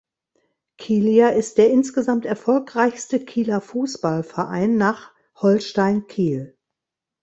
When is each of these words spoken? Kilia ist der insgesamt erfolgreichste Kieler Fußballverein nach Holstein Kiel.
Kilia 0.79 1.29
ist 1.29 1.59
der 1.59 1.69
insgesamt 1.69 2.25
erfolgreichste 2.25 3.23
Kieler 3.23 3.61
Fußballverein 3.61 4.75
nach 4.75 5.11
Holstein 5.35 6.07
Kiel. 6.07 6.57